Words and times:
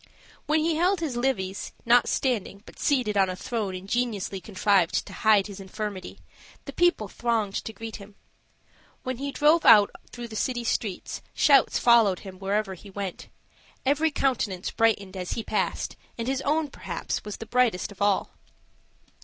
When 0.47 0.61
he 0.61 0.77
held 0.77 0.99
his 0.99 1.15
levees, 1.15 1.73
not 1.85 2.09
standing, 2.09 2.63
but 2.65 2.79
seated 2.79 3.15
on 3.15 3.29
a 3.29 3.35
throne 3.35 3.75
ingeniously 3.75 4.41
contrived 4.41 5.05
to 5.05 5.13
hide 5.13 5.45
his 5.45 5.59
infirmity, 5.59 6.17
the 6.65 6.73
people 6.73 7.07
thronged 7.07 7.53
to 7.63 7.71
greet 7.71 7.97
him; 7.97 8.15
when 9.03 9.17
he 9.17 9.31
drove 9.31 9.63
out 9.63 9.91
through 10.09 10.29
the 10.29 10.35
city 10.35 10.63
streets, 10.63 11.21
shouts 11.35 11.77
followed 11.77 12.21
him 12.21 12.39
wherever 12.39 12.73
he 12.73 12.89
went 12.89 13.27
every 13.85 14.09
countenance 14.09 14.71
brightened 14.71 15.15
as 15.15 15.33
he 15.33 15.43
passed, 15.43 15.95
and 16.17 16.27
his 16.27 16.41
own, 16.41 16.69
perhaps, 16.71 17.23
was 17.23 17.37
the 17.37 17.45
brightest 17.45 17.91
of 17.91 18.01
all. 18.01 18.31